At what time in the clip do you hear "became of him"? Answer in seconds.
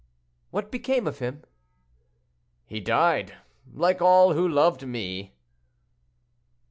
0.71-1.43